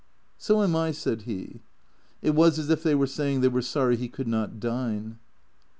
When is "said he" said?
0.93-1.59